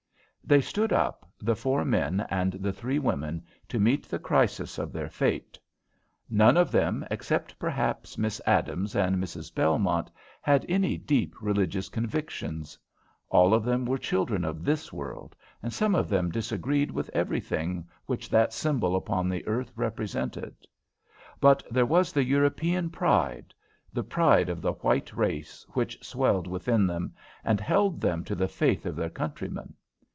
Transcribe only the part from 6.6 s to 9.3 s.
them, except perhaps Miss Adams and